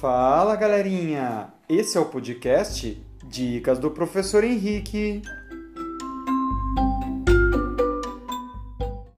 [0.00, 1.52] Fala galerinha!
[1.68, 5.20] Esse é o podcast Dicas do Professor Henrique.